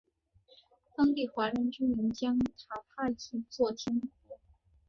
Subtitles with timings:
[0.95, 4.07] 当地华人居民将坦帕译作天柏。